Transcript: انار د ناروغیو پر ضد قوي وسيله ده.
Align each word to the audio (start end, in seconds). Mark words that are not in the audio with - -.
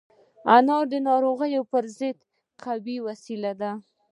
انار 0.55 0.83
د 0.93 0.95
ناروغیو 1.07 1.61
پر 1.71 1.83
ضد 1.97 2.17
قوي 2.63 2.97
وسيله 3.07 3.51
ده. 3.61 3.71